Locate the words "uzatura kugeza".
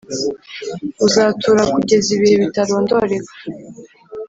1.05-2.07